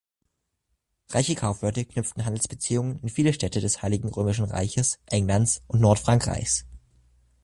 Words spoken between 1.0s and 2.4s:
Reiche Kaufleute knüpften